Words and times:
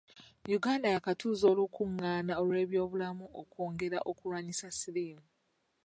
Uganda 0.57 0.87
yaakutuuza 0.93 1.45
olukungaana 1.53 2.33
lw’ebyobulamu 2.47 3.25
okwongera 3.41 3.99
okulwanyisa 4.09 4.67
Siriimu. 4.71 5.25